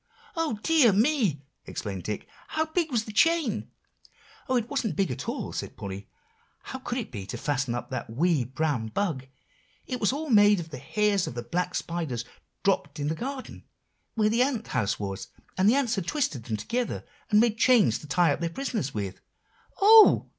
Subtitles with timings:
[0.35, 3.69] "Oh, dear me!" exclaimed Dick; "how big was the chain?"
[4.49, 4.55] "Oh!
[4.55, 6.09] it wasn't big at all," said Polly;
[6.63, 9.27] "how could it be, to fasten up that wee brown bug?
[9.85, 12.25] It was all made of the hairs of the black spiders
[12.63, 13.63] dropped in the garden,
[14.15, 17.99] where the ant house was; and the ants had twisted them together, and made chains
[17.99, 19.19] to tie up their prisoners with."
[19.83, 20.27] "Oh!"